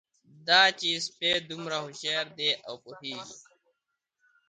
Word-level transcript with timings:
دا 0.47 0.61
چي 0.79 0.91
سپی 1.07 1.31
دومره 1.49 1.75
هوښیار 1.83 2.27
دی 2.37 2.49
او 2.67 2.75
پوهېږي, 2.83 3.35